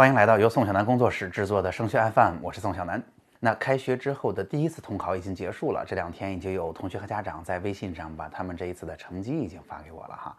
[0.00, 3.02] 欢迎来到由宋小南工作室制作的升学 FM，我是宋小南。
[3.38, 10.34] 那开学之后的第一次统考已经结束了，这两天已经有同学和家长在微信上把他们这一次的成绩已经发给我了哈。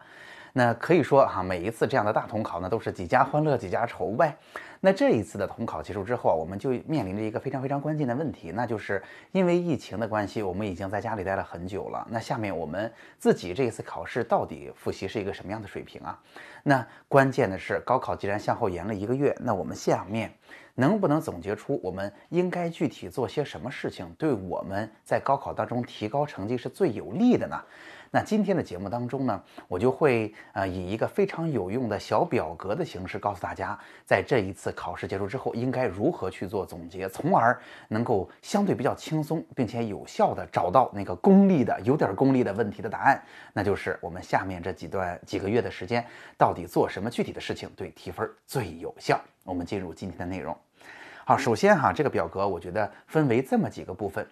[0.52, 4.36] 那可以说哈，每一次这样的大统考呢，都是几家欢乐几家愁呗。
[4.80, 12.06] 那这一次的统考结束之后啊，我们就面临着一个非常非常关键的问题，那就是因为疫情的关系，我们已经在家里待了很久了。
[12.10, 16.18] 那下面我们自己这一次考试到底复习是一个什么样的水平啊？
[16.62, 20.32] 那关键的是，高考既然向后延了一个月，那我们下面
[20.74, 27.56] 能不能总结出我们应该具体做些什么事情，对我们在高考当中提高成绩是最有利的呢？
[28.14, 43.18] 那今天的节目当中呢，我就会呃以一个非常有用的小表格的形式告诉大家，在这一次考试结束之后应该如何去做总结，从而能够相对比较轻松并且有效的找到那个功利的有点功利的问题的答案，
[43.54, 46.04] 那就是我们下面这几段几个月的时间
[46.36, 49.18] 到底做什么具体的事情对提分最有效。
[49.42, 50.54] 我们进入今天的内容。
[51.24, 54.26] 好，首先哈这个表格我觉得分为这么几个部分。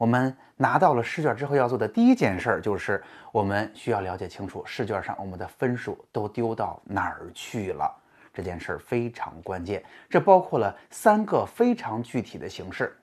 [0.00, 7.94] 我们拿到了试卷之后要做的第一件事儿，就是我们需要了解清楚试卷上我们的分数都丢到哪儿去了。
[8.32, 12.96] 这件事儿非常关键，这包括了三个非常具体的形式。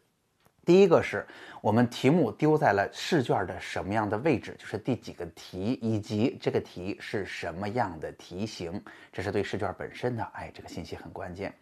[0.65, 1.23] 第一个是
[1.61, 11.53] 我们题目丢在了试卷的什么样的位置，就是第几个题，以及这个题是什么样的题型，这是对试卷本身的，哎，这个信息很关键。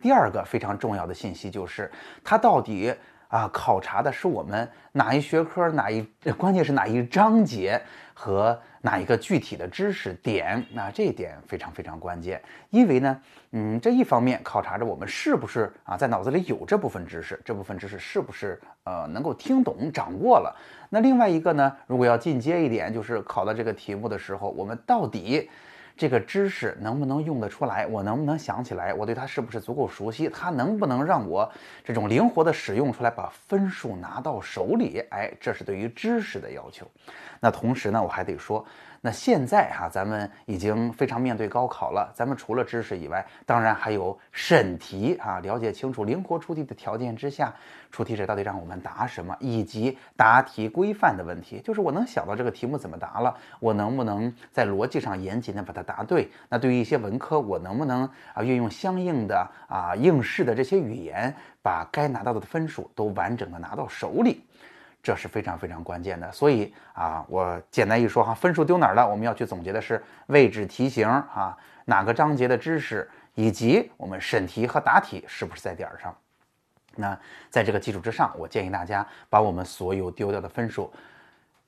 [0.00, 1.92] 第二个非常重要的信息就是
[2.24, 2.94] 它到底。
[3.28, 6.02] 啊，考察的是我们哪一学科哪一，
[6.36, 7.80] 关键是哪一章节
[8.14, 12.42] 和哪一个具体的知识点，那这一点非常非常关键。
[12.70, 13.20] 因为呢，
[13.52, 20.56] 嗯，这一方面考察着我们是不是啊在脑子里有这部分知识，这部分知识是不是呃能够听懂掌握了。
[20.88, 25.50] 那另外一个呢，如果要进阶一点，就是考到这个题目的时候，我们到底。
[25.98, 27.84] 这个知识能不能用得出来？
[27.88, 28.94] 我能不能想起来？
[28.94, 30.28] 我对它是不是足够熟悉？
[30.28, 31.50] 它能不能让我
[31.84, 35.04] 这种灵活的使用出来，把分数拿到手里？
[35.10, 36.86] 哎，这是对于知识的要求。
[37.40, 38.64] 那同时呢，我还得说。
[39.00, 42.10] 那现在哈，咱们已经非常面对高考了。
[42.14, 47.54] 咱们除了知识以外，当然还有审题啊，了解清楚灵活出题的条件之下，
[47.90, 51.60] 出题者到底让我们答什么，以及答题规范的问题。
[51.64, 56.28] 就是我能想到这个题目怎么答了，我能不能在逻辑上严谨的把它答对？
[56.48, 64.44] 那对于一些文科，我能不能啊运用相应的啊应试的这些语言，把该拿到的分数都完整的拿到手里？
[65.08, 69.08] 这是非常非常关键的，所以啊，我简单一说哈，分数丢哪儿了？
[69.08, 76.14] 我们要去总结的是位置、题型啊，哪个章节的知识，以及我们审题和答题是不是在点儿上？
[76.94, 80.92] 那在这个基础之上，我建议大家把我们所有丢掉的分数，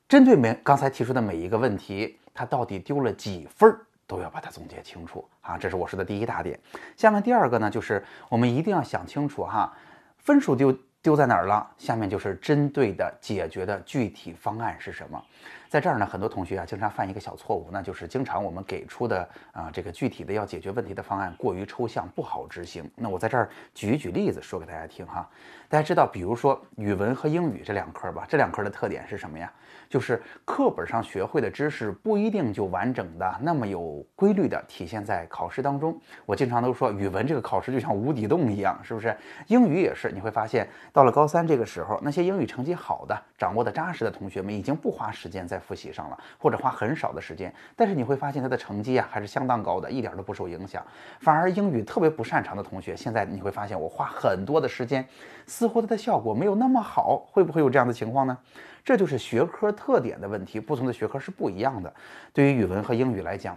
[0.06, 5.56] 针对每刚才提出的每一个问题，它到底丢了几分儿，都要把它总结清楚啊。
[5.56, 6.60] 这是我说的第一大点。
[6.94, 9.74] 下面第二个呢，就是我们一定要想清楚哈，
[10.18, 10.76] 分数丢。
[11.02, 11.66] 丢在哪儿了？
[11.78, 15.22] 下面就是针对的解决的具体方案是什么？
[15.68, 22.90] 在这儿呢，很多同学啊经常犯一个小错误，那就是经常我们给出的啊这个具体的要解决问题的方案过于抽象，不好执行。
[22.96, 25.26] 那我在这儿举一举例子说给大家听哈。
[25.68, 29.50] 大家知道，比如说语文和英语这两科吧，这两科的特点是什么呀？
[29.90, 36.00] 就是课本上学会的知识不一定就完整的那么有规律的体现在考试当中。
[36.24, 39.12] 我经常都说，语文这个考试就像无底洞一样，是不是？
[39.48, 47.52] 英语也是，你会发现到了高三这个时候，那些英语成绩好的、掌握的扎实的同学们，已经不花时间在复习上了，或者花很少的时间。
[47.74, 50.86] 但是你会发现他的成绩啊还是相当高的，一点都不受影响。
[51.18, 55.04] 反而英语特别不擅长的同学，现在你会发现我花很多的时间，
[55.46, 57.26] 似乎它的效果没有那么好。
[57.32, 58.38] 会不会有这样的情况呢？
[58.84, 61.92] 这就是学科特点的问题，不同的学科是不一样的。
[62.32, 63.56] 对于语文和英语来讲，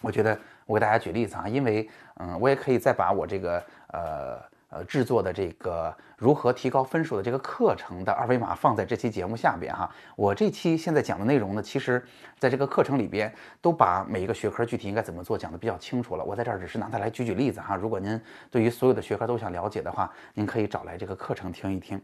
[0.00, 9.90] 我觉得我给大家举例子啊，因为嗯，我也可以再把我这个呃呃制作的这个如何提高分数的这个课程的二维码放在这期节目下边哈。
[10.16, 12.04] 我这期现在讲的内容呢，其实
[12.38, 16.24] 在这个课程里边都把每一个学科具体应该怎么做讲的比较清楚了。
[16.24, 17.74] 我在这儿只是拿它来举举例子哈。
[17.74, 18.20] 如果您
[18.50, 22.00] 对于所有的学科都想了解的话，您可以找来这个课程听一听。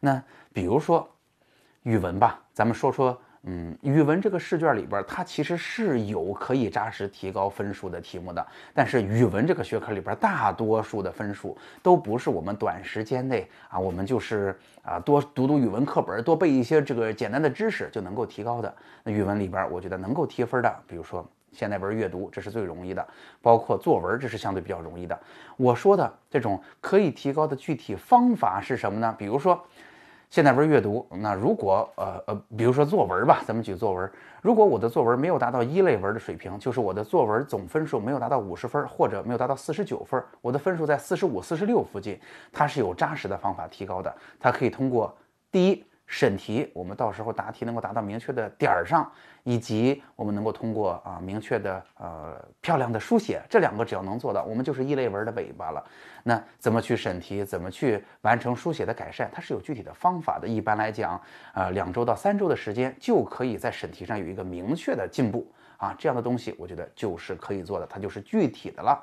[0.00, 0.22] 那
[0.52, 1.08] 比如说。
[1.82, 8.46] 语文吧，咱们说说，嗯，语文这个试卷里边，它其实是有可以扎实提高分数的题目的。
[8.72, 18.72] 但是语文这个学科里边，大多数的分数都不是我们短时间内啊，我们就是啊多读读语文课本，多背一些这个简单的知识就能够提高的。
[19.02, 23.02] 那语文里边，我觉得能够提分的，比如说现代文阅读，这是最容易的；
[23.40, 25.18] 包括作文，这是相对比较容易的。
[25.56, 29.12] 我说的这种可以提高的具体方法是什么呢？
[29.18, 29.60] 比如说。
[30.32, 42.18] 现代文阅读，那如果呃呃，比如说作文吧，咱们举作文，如果我的作文没有达到一类文的水平，就是我的作文总分数没有达到五十分，或者没有达到四十九分，我的分数在四十五、四十六附近，
[42.50, 45.14] 它是有扎实的方法提高的，它可以通过
[45.50, 45.84] 第一。
[46.12, 49.10] 审题，我们到时候答题能够达到明确的点儿上，
[49.44, 55.82] 以及我们能够通过啊明确的呃漂亮的书写，这两个只要能做到，我们就是一类文的尾巴了。
[56.22, 60.46] 那怎么去审题，怎么去完成书写的改善，它是有具体的方法的。
[60.46, 61.18] 一般来讲，
[61.54, 69.02] 呃两周到三周的时间就可以在审题上有一个明确的进步啊，这样的东西我觉得就是可以做的，它就是具体的了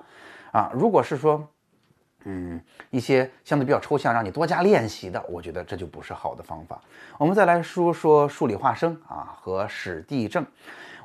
[0.52, 0.70] 啊。
[0.72, 1.44] 如果是说，
[2.26, 6.82] 嗯，一些相对比较抽象，让你多加练习的，我觉得这就不是好的方法。
[7.18, 10.46] 我们再来说说数理化生啊和史地政。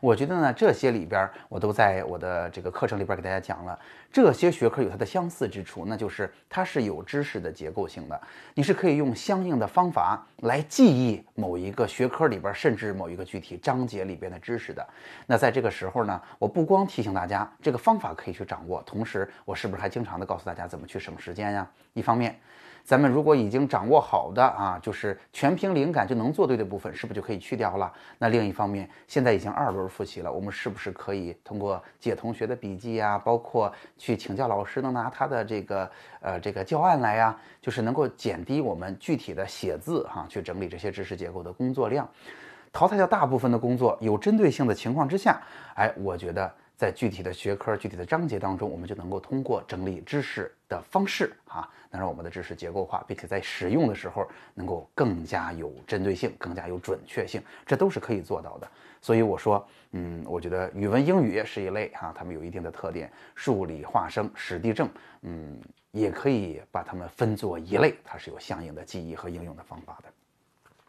[0.04, 3.78] 我觉得呢，这些里边我都在我的这个课程里边给大家讲了。
[4.12, 8.20] 这些学科有它的相似之处，那就是它是有知识的结构性的。
[8.52, 14.86] 你是可以用相应的方法来记忆某一个学科里边，甚至某一个具体章节里边的知识的。
[15.24, 21.66] 那在这个时候呢，我不光提醒大家这个方法可以去掌握，同时我是不是还经常的告诉大家怎么去省时间呀？
[21.94, 22.38] 一方面。
[22.84, 27.90] 咱们如果已经掌握好的啊，就是全凭灵感就能做对的部分，是不是就可以去掉了？
[28.18, 35.90] 那另一方面，现在已经二轮复习了，我们是不是可以通过借同学的笔记呀，包括去请教老师，能拿他的这个
[36.20, 42.06] 呃这个教案来呀，就是能够减低我们具体的写字哈，去整理这些知识结构的工作量，
[42.70, 45.40] 淘汰掉大部分的工作，有针对性的情况之下，
[45.74, 46.52] 哎，我觉得。
[46.76, 58.68] 在具体的学科、具体的章节当中，我们就能够通过整理知识的方式啊，能让我们的知识结构化，并且在使用的时候能够更加有针对性、更加有准确性，这都是可以做到的。
[59.00, 64.88] 所以我说，嗯，我觉得语文、英语是一类哈，它们有一定的特点；数理化生、史地政，
[65.22, 65.56] 嗯，
[65.92, 70.08] 也可以把它们分作一类，它是有相应的记忆和应用的方法的。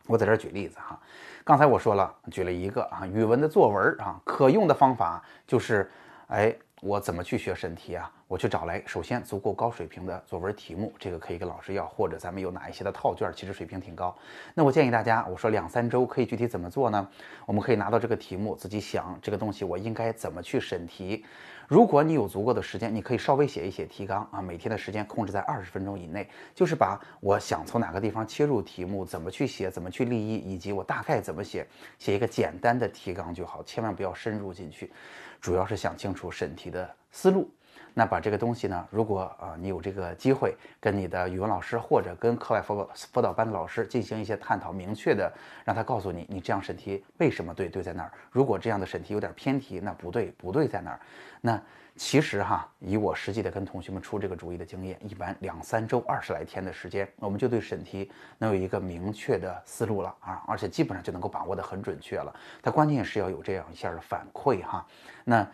[0.07, 0.99] 我在这儿举例子哈，
[1.43, 5.91] 刚才我说了，举了一个啊，语文的作文啊，可用的方法就是，
[6.27, 8.11] 哎，我怎么去学审题啊？
[8.27, 14.15] 我去找来，首先足够高水平的作文题目，这个可以跟老师要，或者咱们有哪一些的套卷，其实水平挺高。
[14.55, 17.07] 那我建议大家，我说两三周可以具体怎么做呢？
[17.45, 21.23] 我们可以拿到这个题目，自己想这个东西我应该怎么去审题。
[21.67, 31.67] 如果你有足够的时间，你可以稍微写一写提纲啊，每天的时间控制在二十分钟以内，就是把我想从哪个地方切入题目，怎么去写，怎么去立意，以及我大概怎么写，
[31.99, 34.91] 写一个简单的提纲就好，千万不要深入进去，
[35.39, 37.47] 主要是想清楚审题的思路。
[37.97, 45.31] 那把这个东西呢，如果啊你有这个机会跟你的语文老师或者跟课外辅导辅导班的老师进行一些探讨，明确的
[45.63, 48.11] 让他告诉你，你这样审题为什么对对在哪儿？
[48.29, 50.99] 如果这样的审题有点偏题，那不对不对在哪儿？
[51.39, 51.57] 那
[51.95, 62.35] 其实哈，以我实际的跟同学们出这个主意的经验，一般两三周二十来天的时间，我们就对审题能有一个明确的思路了啊，而且基本上就能够把握的很准确了。
[62.61, 64.85] 它关键是要有这样一下的反馈哈，
[65.23, 65.47] 那。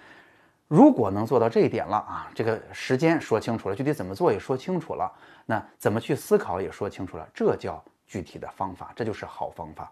[0.72, 5.12] 如果能做到这一点了啊，这个时间说清楚了，具体怎么做也说清楚了，
[5.46, 9.92] 那怎么去思考也说清楚了，这叫具体的方法，这就是好方法。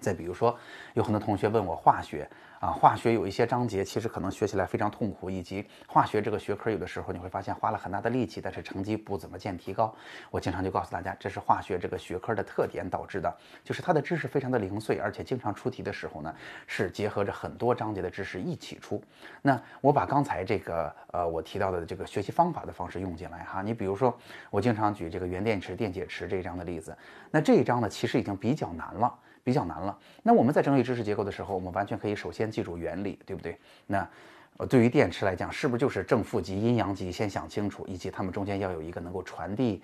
[0.00, 0.56] 再比如说，
[0.94, 2.28] 有很多同学问我化学。
[2.60, 9.94] 啊，化学有一些章节其实可能学起来非常痛苦，以及化学这个学科有的时候你会发现花了很大的力气，但是成绩不怎么见提高。
[10.30, 16.34] 我经常就告诉大家，这是化学这个学科的特点导致的，就是它的知识非常的零碎，而且经常出题的时候呢，
[16.66, 19.02] 是结合着很多章节的知识一起出。
[19.42, 24.16] 那我把刚才这个呃我提到的这个学习方法的方式用进来哈，你比如说
[24.48, 26.96] 我经常举这个原电池、电解池这一章的例子，
[27.30, 29.14] 那这一章呢其实已经比较难了。
[29.44, 29.96] 比较难了。
[30.22, 33.56] 那我们在整理知识结构的时候，我们完全可以首先记住原理，对不对？
[33.86, 34.08] 那
[34.56, 37.12] 呃，对于电池来讲，是不是就是正负极、阴阳极？
[37.12, 39.82] 先想清楚，以及它们中间要有一个能够传递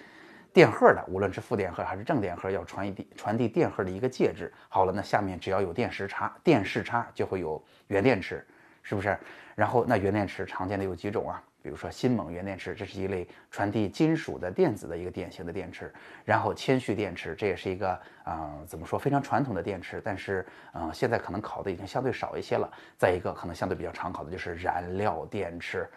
[0.53, 4.53] 电荷的，无论是负电荷还是正电荷，要传递传递电荷的一个介质。
[4.69, 8.47] 好了，那下面只要有电势差，电势差就会有原电池，
[8.83, 9.19] 是不是？
[9.57, 11.43] 然后那原电池常见的有几种啊？
[11.63, 15.93] 比如说锌锰原电池，这是一类传递金属的电子的一个典型的电池。
[16.25, 17.91] 然后铅蓄电池，这也是一个
[18.25, 22.71] 啊，怎么说非常传统的电池，但是嗯，现在可能考的已经相对少一些了。
[22.97, 25.89] 再一个，可能相对比较常考的就是燃料电池。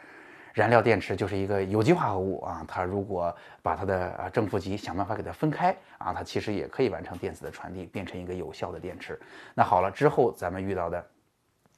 [0.53, 9.19] 燃料电池就是一个有机化合物啊，它如果把它的啊正负极想办法给它分开啊，它其实也可以完成电子的传递，变成一个有效的电池。
[9.55, 11.03] 那好了之后，咱们遇到的。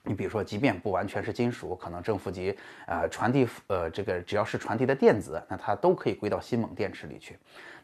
[0.06, 2.58] 你比如说，即便不完全是金属，可能正负极，
[2.88, 7.38] 呃，传递，呃，这个只要是传递的电子，那它都可以归到锌锰电池里去。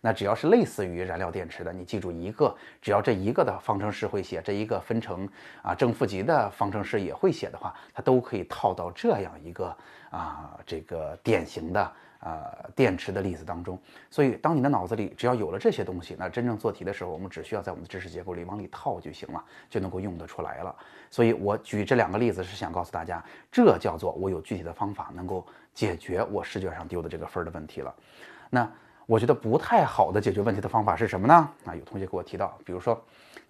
[0.04, 5.28] 那只要是类似于燃料电池的，你记住一个，只要这一个的方程式会写，这一个分成
[5.62, 9.76] 啊正负极的方程式也会写的话，它都可以套到这样一个
[10.10, 13.78] 啊这个典型的呃电池的例子当中。
[14.10, 20.76] 所以，当你的脑子里只要有了这些东西，那真正做题的时候，我们只需要在我们的知识结构里往里套就行了，就能够用得出来了。
[21.10, 27.94] 所以我举这两个例子是想告诉大家，这叫做我有具体的方法能够解决我试卷上丢的这个分儿的问题了。
[28.50, 28.70] 那
[29.06, 31.50] 我觉得不太好的解决问题的方法是什么呢？
[31.66, 33.02] 啊，有同学给我提到，比如说。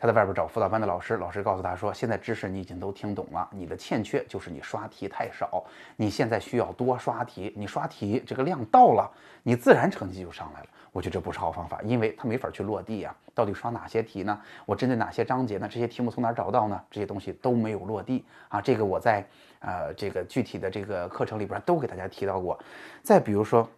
[0.02, 5.64] 他在外边找辅导班的老师，老师告诉他说：“现在知识你已经都听懂了，你的欠缺就是你刷题太少，
[5.96, 9.08] 你现在需要多刷题，你刷题这个量到了，
[9.44, 13.16] 你自然成绩就上来了。”我觉得这不是好方法，因为他没法去落地啊。
[13.36, 14.42] 到底刷哪些题呢？
[14.66, 15.68] 我针对哪些章节呢？
[15.70, 16.82] 这些题目从哪找到呢？
[16.90, 18.60] 这些东西都没有落地啊。
[18.60, 19.24] 这个我在
[19.60, 22.60] 呃这个具体的这个课程里边都给大家提到过。
[23.04, 23.70] 再比如说，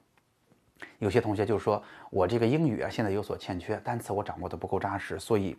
[1.00, 5.58] 有些同学就说我这个英语啊现在有所欠缺，单词我掌握的不够扎实，所以。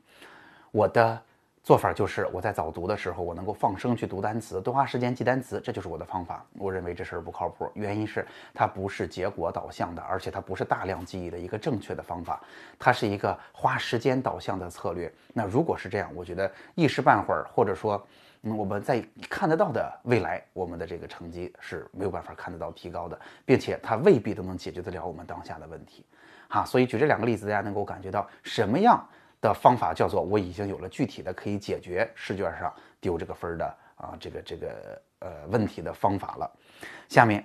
[0.74, 1.22] 我的
[1.62, 6.44] 做法就是，我在早读的时候，我能够放声去读单词，多花时间记单词，这就是我的方法。
[6.54, 12.42] 我认为这事儿不靠谱，原因是它不是结果导向的，而且它不是大量记忆的一个正确的方法，
[12.76, 15.10] 它是一个花时间导向的策略。
[15.32, 18.04] 那如果是这样，我觉得一时半会儿，或者说，
[18.42, 19.00] 嗯，我们在
[19.30, 26.04] 看得到的未来，我们的这个成绩是没有办法看得到提高的，并且它未必都能解决得了我们当下的问题。
[26.48, 29.08] 哈，所以举这两个例子，大家能够感觉到什么样？
[29.44, 36.50] 的方法叫做我已经有了具体的可以解决试卷上丢这个分的啊这个这个呃问题的方法了。
[37.10, 37.44] 下面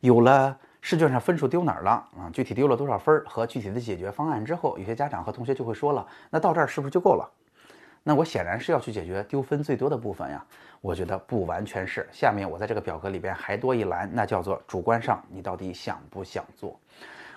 [0.00, 2.28] 有了试卷上分数丢哪儿了啊？
[2.30, 7.26] 具体丢了多少分和具体的解决方案之后，有些家长和同学就会说了，那到这儿是不是就够了？
[8.02, 10.44] 那我显然是要去解决丢分最多的部分呀。
[10.82, 12.06] 我觉得不完全是。
[12.12, 16.78] 下面我在这个表格里边还多一栏，那叫做主观上你到底想不想做？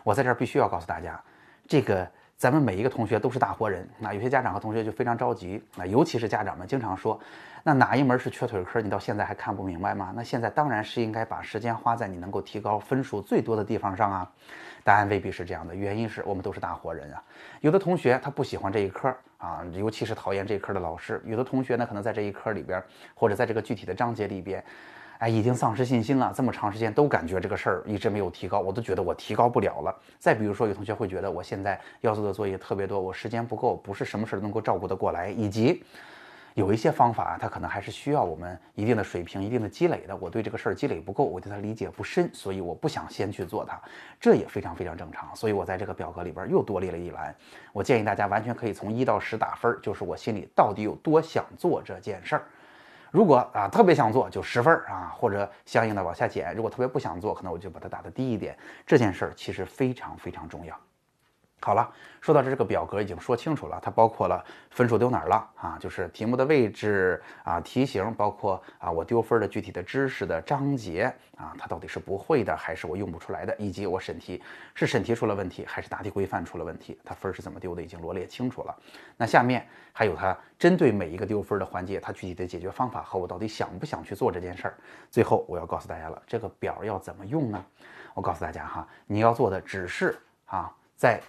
[0.04, 1.24] 我在这儿必须要告诉大家，
[1.66, 2.06] 这个。
[2.40, 7.20] 咱们每一个同学都是大活人，那有些家长和同学就非常着急，那尤其是家长们经常说，
[7.64, 8.80] 那哪一门是缺腿科？
[8.80, 10.14] 你到现在还看不明白吗？
[10.16, 14.32] 那现在当然是应该把时间花在你能够提高分数最多的地方上啊。
[14.86, 17.22] 答案未必是这样的，原因是我们都是大活人啊。
[17.60, 21.22] 有的同学他不喜欢这一科啊，尤其是讨厌这一科的老师。
[21.26, 22.82] 有的同学呢，可能在这一科里边，
[23.14, 24.64] 或者在这个具体的章节里边。
[25.20, 29.94] 哎，已经丧失信心了，这么长时间都感觉这个事儿一直没有提高，我都觉得我提高不了了。
[30.18, 35.84] 再比如说，有同学会觉得我现在要做的作业特别多，我时间不够，不是什么事儿能够照顾得过来，以及
[36.54, 40.16] 有一些方法，它可能还是需要我们一定的水平、一定的积累的。
[40.16, 43.78] 我对这个事儿积累不够，我对它理解不深，所以我不想先去做它，
[44.22, 45.36] 这也非常非常正常。
[45.36, 47.36] 所以我在这个表格里边又多列了一栏，
[47.74, 52.44] 我建议大家完全可以从一到十打分，就是我心里到底有多想做这件事儿。
[53.12, 56.54] 如果啊特别想做就十分啊，或者相应的往下减。
[56.56, 58.58] 如果特别不想做，可能我就把它打的低一点。
[58.86, 60.76] 这件事儿其实非常非常重要。
[61.62, 74.42] 好了，说到这，这个表格已经说清楚了，它包括了分数丢哪儿了啊，就是题目的位置啊，题型，包括啊我丢分的具体的知识的章节啊，它到底是不会的还是我用不出来的，以及我审题
[74.74, 78.74] 是审题出了问题还是答题规范出了问题，它分是怎么丢的已经罗列清楚了。
[79.18, 84.78] 那下面还有它针对每一个丢分的环节，它具体的解决方法和我到底想不想去做这件事儿。
[85.12, 87.66] 最后我要告诉大家了，这个表要怎么用呢？
[88.14, 91.22] 我告诉大家哈，你要做的只是啊在。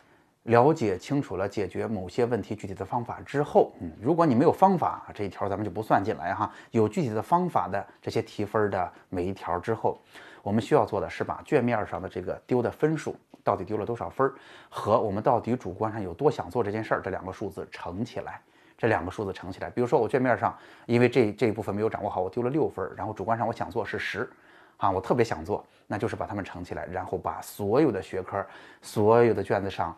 [0.44, 6.50] 了解清楚了解决某些问题具体的方法之后，嗯，如果你没有方法，这一条咱们就不算进来哈。
[6.70, 10.00] 有具体的方法的这些提分的每一条之后，
[10.42, 14.32] 我们需要做的是把卷面上的这个丢的分数到底丢了多少分，
[14.70, 18.40] 和我们到底主观上有多想做这件事儿这两个数字乘起来。
[18.78, 20.56] 这两个数字乘起来，比如说我卷面上
[20.86, 24.26] 因为这这一部分没有掌握好，我丢了六分，然后主观上我想做是十，
[24.78, 28.42] 啊，我特别想做，那就是把它们乘起来，然后把所有的学科、
[28.80, 29.94] 所有的卷子上。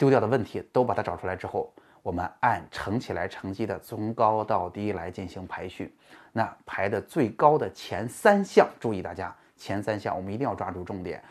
[0.00, 1.70] 丢掉的问题都把它找出来之后，
[2.02, 5.94] 我们按乘起来成绩的从高到低来进行排序。
[6.32, 11.22] 那排的最高的前三项，注意大家前三项我们一定要抓住重点。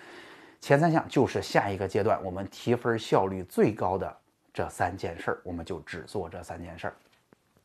[0.62, 4.16] 前三项就是下一个阶段我们提分效率最高的
[4.54, 6.94] 这三件事儿，我们就只做这三件事儿。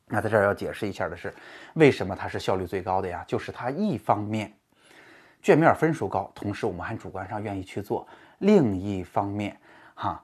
[0.06, 1.30] 那在这儿要解释一下的是，
[1.74, 3.22] 为什么它是效率最高的呀？
[3.28, 4.50] 就是它一方面
[5.42, 8.06] 卷面分数高，同时我们还主观上愿意去做；
[8.38, 9.54] 另一方面，
[9.94, 10.18] 哈。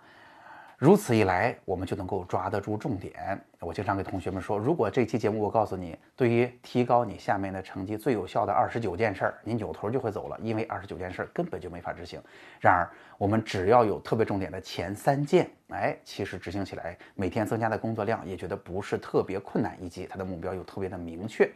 [0.80, 3.38] 如此一来，我们就能够抓得住重点。
[3.58, 12.18] 我经常给同学们说，如果这期节目我告诉你，对于提高你下面的成绩最有效的二十九件事儿，你扭头就会走了，因为二十九件事儿根本就没法执行。
[12.62, 21.46] 然而，我们只要有特别重点的前三件，哎，其实执行起来，每天增加的工作量也觉得不是特别困难，以及它的目标又特别的明确。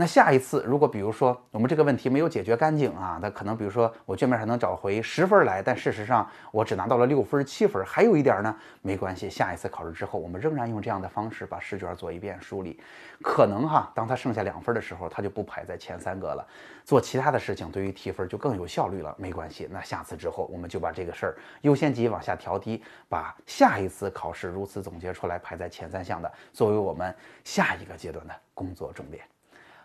[0.00, 12.80] 那下一次如果比如说我们这个问题没有解决干净啊，那可能比如说我卷面上能找回十分来，但事实上我只拿到了六分七分，还有一点呢，没关系，下一次考试之后我们仍然用这样的方式把试卷做一遍梳理，
[13.20, 16.42] 可能哈，当他剩下两分的时候，他就不排在前三个了，
[16.82, 27.14] 做其他的事情对于提分就更有效率了，没关系，那下次之后我们就把这个事儿优先级往下调低，把下一次考试如此总结出来排在前三项的作为我们
[27.44, 29.22] 下一个阶段的工作重点。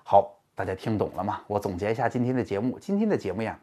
[0.07, 1.41] 好，大家听懂了吗？
[1.47, 2.77] 我总结一下今天的节目。
[2.77, 3.59] 今天的节目呀，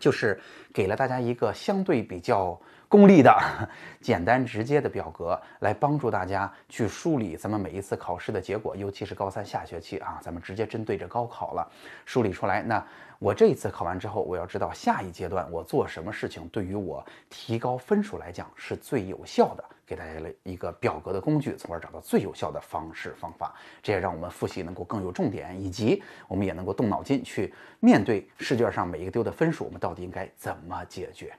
[0.00, 0.40] 就是
[0.72, 2.58] 给了大家一个相对比较
[2.88, 3.32] 功利的、
[4.00, 11.70] 简单直接的表格，来帮助大家去梳理咱们每一次考试的结果，尤其是高三下学期啊，咱们直接针对着高考了，
[12.06, 12.62] 梳理出来。
[12.62, 12.82] 那
[13.18, 19.64] 我这一次考完之后，我要知道下一阶段我做什么事情，对于我提高分数来讲是最有效的。
[19.84, 31.32] 给大家了一个表格的工具，从而找到最有效的方式方法，这也让我们复习能够更有重点，以及我们也能够动脑筋去面对试卷上每一个丢的分数，我们到底应该怎么解决？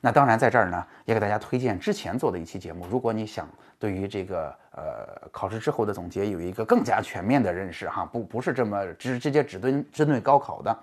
[0.00, 2.86] 那当然，在这儿呢，也给大家推荐之前做的一期节目。
[2.90, 10.78] 如果你想对于这个呃考试之后的总结有一个更加全面的认识，哈，不不是这么直直接只针针对高考的，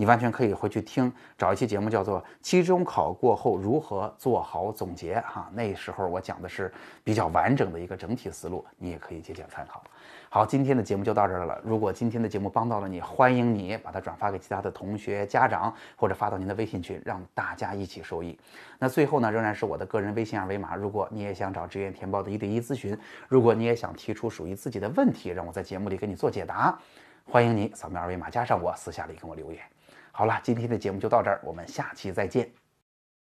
[0.00, 6.72] 你完全可以回去听，找一期节目叫做《期中考过后如何做好总结》哈，那时候我讲的是
[7.04, 9.84] 比较完整的一个整体思路，你也可以借鉴参考。
[10.30, 11.60] 好，今天的节目就到这儿了。
[11.62, 18.38] 如果今天的节目帮到了你，欢迎你把它转发给其他的同学、家长，或者发到您的微信群，让大家一起受益。
[18.78, 20.74] 那最后呢，仍然是我的个人微信二维码。
[20.74, 22.96] 如果你也想找志愿填报的一对一咨询，
[23.28, 26.78] 如果你也想提出属于自己的问题，让我在节目里给你做解答，
[27.26, 29.60] 欢迎你扫描二维码加上我，私下里跟我留言。
[30.20, 32.59] 好了，今天的节目就到这儿，我们下期再见。